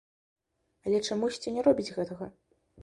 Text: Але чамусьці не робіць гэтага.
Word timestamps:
Але 0.87 1.03
чамусьці 1.11 1.55
не 1.59 1.69
робіць 1.69 1.91
гэтага. 2.01 2.35